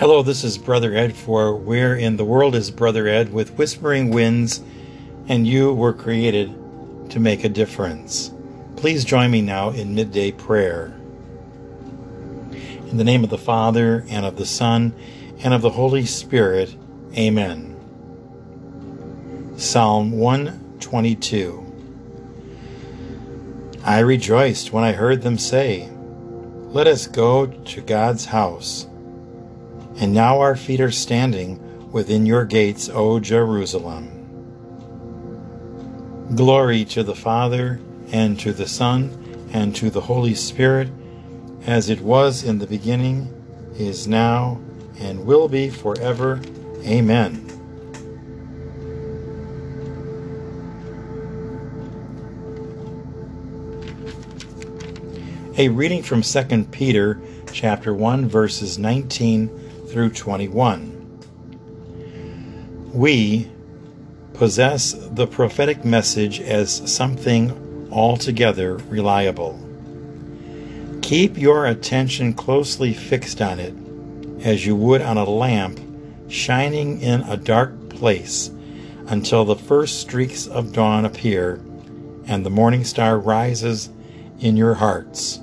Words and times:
Hello, 0.00 0.22
this 0.22 0.44
is 0.44 0.56
Brother 0.56 0.94
Ed 0.94 1.14
for 1.14 1.54
Where 1.54 1.94
in 1.94 2.16
the 2.16 2.24
World 2.24 2.54
is 2.54 2.70
Brother 2.70 3.06
Ed 3.06 3.34
with 3.34 3.58
Whispering 3.58 4.08
Winds, 4.08 4.62
and 5.28 5.46
you 5.46 5.74
were 5.74 5.92
created 5.92 6.54
to 7.10 7.20
make 7.20 7.44
a 7.44 7.50
difference. 7.50 8.32
Please 8.76 9.04
join 9.04 9.30
me 9.30 9.42
now 9.42 9.68
in 9.68 9.94
midday 9.94 10.32
prayer. 10.32 10.98
In 12.88 12.96
the 12.96 13.04
name 13.04 13.24
of 13.24 13.28
the 13.28 13.36
Father, 13.36 14.06
and 14.08 14.24
of 14.24 14.36
the 14.36 14.46
Son, 14.46 14.94
and 15.40 15.52
of 15.52 15.60
the 15.60 15.68
Holy 15.68 16.06
Spirit, 16.06 16.74
Amen. 17.14 17.76
Psalm 19.58 20.12
122 20.12 21.66
I 23.84 23.98
rejoiced 23.98 24.72
when 24.72 24.82
I 24.82 24.92
heard 24.92 25.20
them 25.20 25.36
say, 25.36 25.90
Let 26.70 26.86
us 26.86 27.06
go 27.06 27.48
to 27.48 27.82
God's 27.82 28.24
house. 28.24 28.86
And 30.00 30.14
now 30.14 30.40
our 30.40 30.56
feet 30.56 30.80
are 30.80 30.90
standing 30.90 31.92
within 31.92 32.24
your 32.24 32.46
gates, 32.46 32.88
O 32.88 33.20
Jerusalem. 33.20 34.16
Glory 36.34 36.86
to 36.86 37.02
the 37.02 37.14
Father, 37.14 37.78
and 38.10 38.40
to 38.40 38.54
the 38.54 38.66
Son, 38.66 39.48
and 39.52 39.76
to 39.76 39.90
the 39.90 40.00
Holy 40.00 40.34
Spirit, 40.34 40.88
as 41.66 41.90
it 41.90 42.00
was 42.00 42.42
in 42.42 42.58
the 42.58 42.66
beginning, 42.66 43.28
is 43.74 44.08
now, 44.08 44.58
and 44.98 45.26
will 45.26 45.48
be 45.48 45.68
forever. 45.68 46.40
Amen. 46.86 47.46
A 55.58 55.68
reading 55.68 56.02
from 56.02 56.22
2 56.22 56.64
Peter 56.70 57.20
chapter 57.52 57.92
1 57.92 58.28
verses 58.30 58.78
19 58.78 59.69
through 59.90 60.10
21. 60.10 60.96
We 62.94 63.50
possess 64.34 64.92
the 64.92 65.26
prophetic 65.26 65.84
message 65.84 66.40
as 66.40 66.90
something 66.90 67.88
altogether 67.90 68.76
reliable. 68.88 69.58
Keep 71.02 71.36
your 71.36 71.66
attention 71.66 72.32
closely 72.34 72.94
fixed 72.94 73.42
on 73.42 73.58
it, 73.58 73.74
as 74.44 74.64
you 74.64 74.76
would 74.76 75.02
on 75.02 75.16
a 75.16 75.24
lamp 75.24 75.80
shining 76.28 77.00
in 77.00 77.22
a 77.22 77.36
dark 77.36 77.88
place, 77.88 78.50
until 79.08 79.44
the 79.44 79.56
first 79.56 80.00
streaks 80.00 80.46
of 80.46 80.72
dawn 80.72 81.04
appear 81.04 81.60
and 82.26 82.46
the 82.46 82.50
morning 82.50 82.84
star 82.84 83.18
rises 83.18 83.90
in 84.38 84.56
your 84.56 84.74
hearts. 84.74 85.40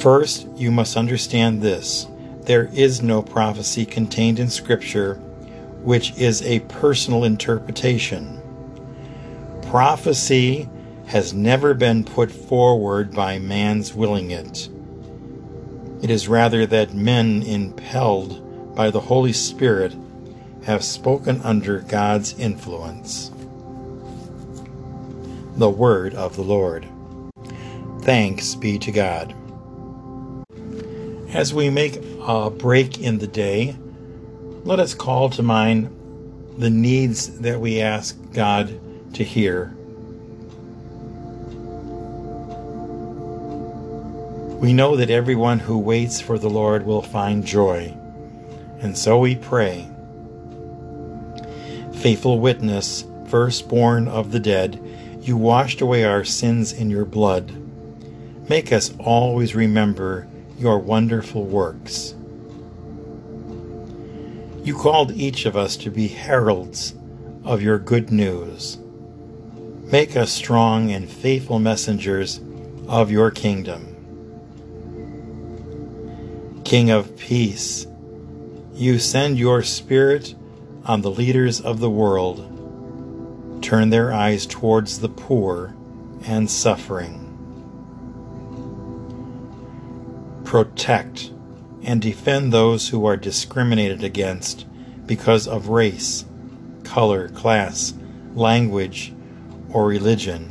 First, 0.00 0.46
you 0.54 0.70
must 0.70 0.96
understand 0.96 1.60
this 1.60 2.06
there 2.46 2.70
is 2.74 3.02
no 3.02 3.22
prophecy 3.22 3.86
contained 3.86 4.38
in 4.38 4.50
Scripture 4.50 5.14
which 5.84 6.16
is 6.16 6.40
a 6.42 6.60
personal 6.60 7.24
interpretation. 7.24 8.40
Prophecy 9.62 10.68
has 11.06 11.34
never 11.34 11.74
been 11.74 12.04
put 12.04 12.30
forward 12.30 13.12
by 13.12 13.38
man's 13.38 13.92
willing 13.92 14.30
it. 14.30 14.68
It 16.02 16.10
is 16.10 16.28
rather 16.28 16.66
that 16.66 16.94
men, 16.94 17.42
impelled 17.42 18.74
by 18.74 18.90
the 18.90 19.00
Holy 19.00 19.32
Spirit, 19.32 19.94
have 20.64 20.82
spoken 20.82 21.40
under 21.42 21.80
God's 21.80 22.38
influence. 22.38 23.30
The 25.56 25.70
Word 25.70 26.14
of 26.14 26.36
the 26.36 26.42
Lord. 26.42 26.88
Thanks 28.00 28.54
be 28.54 28.78
to 28.78 28.90
God. 28.90 29.34
As 31.34 31.52
we 31.52 31.68
make 31.68 31.98
a 32.20 32.48
break 32.48 33.00
in 33.00 33.18
the 33.18 33.26
day, 33.26 33.74
let 34.62 34.78
us 34.78 34.94
call 34.94 35.30
to 35.30 35.42
mind 35.42 35.90
the 36.58 36.70
needs 36.70 37.40
that 37.40 37.60
we 37.60 37.80
ask 37.80 38.16
God 38.32 38.80
to 39.14 39.24
hear. 39.24 39.74
We 44.60 44.72
know 44.72 44.94
that 44.94 45.10
everyone 45.10 45.58
who 45.58 45.76
waits 45.76 46.20
for 46.20 46.38
the 46.38 46.48
Lord 46.48 46.86
will 46.86 47.02
find 47.02 47.44
joy, 47.44 47.92
and 48.78 48.96
so 48.96 49.18
we 49.18 49.34
pray. 49.34 49.88
Faithful 51.94 52.38
witness, 52.38 53.04
firstborn 53.26 54.06
of 54.06 54.30
the 54.30 54.38
dead, 54.38 54.80
you 55.20 55.36
washed 55.36 55.80
away 55.80 56.04
our 56.04 56.22
sins 56.22 56.72
in 56.72 56.90
your 56.90 57.04
blood. 57.04 57.52
Make 58.48 58.72
us 58.72 58.94
always 59.00 59.56
remember 59.56 60.28
your 60.58 60.78
wonderful 60.78 61.44
works. 61.44 62.14
You 64.62 64.74
called 64.74 65.12
each 65.12 65.46
of 65.46 65.56
us 65.56 65.76
to 65.78 65.90
be 65.90 66.08
heralds 66.08 66.94
of 67.44 67.60
your 67.60 67.78
good 67.78 68.10
news. 68.10 68.78
Make 69.84 70.16
us 70.16 70.32
strong 70.32 70.90
and 70.90 71.08
faithful 71.08 71.58
messengers 71.58 72.40
of 72.88 73.10
your 73.10 73.30
kingdom. 73.30 73.90
King 76.64 76.90
of 76.90 77.16
peace, 77.18 77.86
you 78.72 78.98
send 78.98 79.38
your 79.38 79.62
Spirit 79.62 80.34
on 80.86 81.02
the 81.02 81.10
leaders 81.10 81.60
of 81.60 81.80
the 81.80 81.90
world. 81.90 82.50
Turn 83.62 83.90
their 83.90 84.12
eyes 84.12 84.46
towards 84.46 85.00
the 85.00 85.08
poor 85.08 85.74
and 86.26 86.50
suffering. 86.50 87.23
Protect, 90.44 91.30
and 91.82 92.00
defend 92.00 92.52
those 92.52 92.88
who 92.88 93.04
are 93.06 93.16
discriminated 93.16 94.04
against 94.04 94.66
because 95.06 95.46
of 95.48 95.68
race, 95.68 96.24
color, 96.84 97.28
class, 97.28 97.94
language, 98.34 99.12
or 99.70 99.86
religion. 99.86 100.50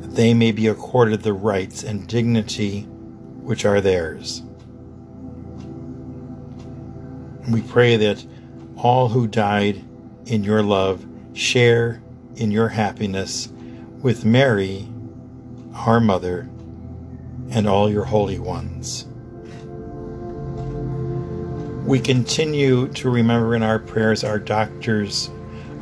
They 0.00 0.34
may 0.34 0.52
be 0.52 0.66
accorded 0.66 1.22
the 1.22 1.32
rights 1.32 1.82
and 1.82 2.06
dignity 2.06 2.82
which 2.82 3.64
are 3.64 3.80
theirs. 3.80 4.42
We 7.48 7.62
pray 7.62 7.96
that 7.96 8.24
all 8.76 9.08
who 9.08 9.26
died 9.26 9.82
in 10.26 10.44
your 10.44 10.62
love 10.62 11.04
share 11.34 12.02
in 12.36 12.50
your 12.50 12.68
happiness 12.68 13.48
with 14.00 14.24
Mary, 14.24 14.88
our 15.74 16.00
mother, 16.00 16.48
and 17.50 17.68
all 17.68 17.90
your 17.90 18.04
holy 18.04 18.38
ones. 18.38 19.06
We 21.86 21.98
continue 21.98 22.88
to 22.88 23.10
remember 23.10 23.54
in 23.56 23.62
our 23.62 23.78
prayers 23.78 24.22
our 24.22 24.38
doctors, 24.38 25.30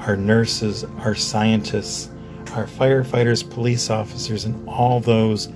our 0.00 0.16
nurses, 0.16 0.84
our 1.00 1.14
scientists, 1.14 2.10
our 2.52 2.64
firefighters, 2.64 3.48
police 3.48 3.90
officers, 3.90 4.44
and 4.44 4.68
all 4.68 5.00
those 5.00 5.48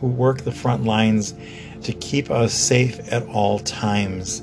who 0.00 0.06
work 0.08 0.40
the 0.40 0.52
front 0.52 0.84
lines 0.84 1.34
to 1.82 1.92
keep 1.92 2.30
us 2.30 2.54
safe 2.54 2.98
at 3.12 3.26
all 3.28 3.58
times. 3.58 4.42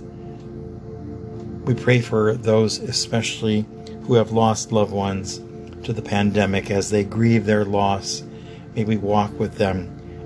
We 1.66 1.74
pray 1.74 2.02
for 2.02 2.36
those, 2.36 2.80
especially 2.80 3.66
who 4.04 4.14
have 4.14 4.32
lost 4.32 4.72
loved 4.72 4.94
ones 4.94 5.40
to 5.84 5.92
the 5.92 6.02
pandemic, 6.02 6.72
as 6.72 6.92
they 6.92 7.04
grieve 7.04 7.46
their 7.46 7.66
loss. 7.66 8.24
May 8.76 8.84
we 8.84 8.98
walk 8.98 9.38
with 9.40 9.56
them 9.56 9.97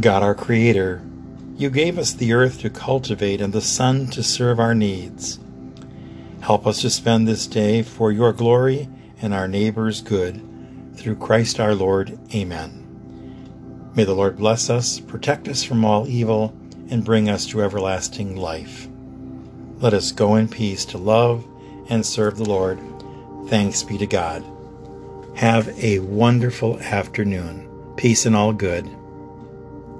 God 0.00 0.22
our 0.22 0.34
Creator, 0.34 1.02
you 1.56 1.68
gave 1.68 1.98
us 1.98 2.14
the 2.14 2.32
earth 2.32 2.60
to 2.60 2.70
cultivate 2.70 3.42
and 3.42 3.52
the 3.52 3.60
sun 3.60 4.06
to 4.08 4.22
serve 4.22 4.58
our 4.58 4.74
needs. 4.74 5.38
Help 6.40 6.66
us 6.66 6.80
to 6.80 6.88
spend 6.88 7.28
this 7.28 7.46
day 7.46 7.82
for 7.82 8.10
your 8.10 8.32
glory 8.32 8.88
and 9.20 9.34
our 9.34 9.46
neighbor's 9.46 10.00
good. 10.00 10.40
Through 10.96 11.16
Christ 11.16 11.60
our 11.60 11.74
Lord. 11.74 12.18
Amen. 12.34 13.92
May 13.94 14.04
the 14.04 14.14
Lord 14.14 14.38
bless 14.38 14.70
us, 14.70 14.98
protect 14.98 15.46
us 15.46 15.62
from 15.62 15.84
all 15.84 16.08
evil, 16.08 16.56
and 16.88 17.04
bring 17.04 17.28
us 17.28 17.46
to 17.48 17.62
everlasting 17.62 18.36
life. 18.36 18.88
Let 19.78 19.92
us 19.92 20.10
go 20.10 20.36
in 20.36 20.48
peace 20.48 20.86
to 20.86 20.98
love 20.98 21.46
and 21.90 22.04
serve 22.04 22.38
the 22.38 22.48
Lord. 22.48 22.80
Thanks 23.48 23.82
be 23.82 23.98
to 23.98 24.06
God. 24.06 24.42
Have 25.36 25.68
a 25.78 25.98
wonderful 25.98 26.80
afternoon. 26.80 27.68
Peace 27.96 28.24
and 28.24 28.34
all 28.34 28.54
good. 28.54 28.88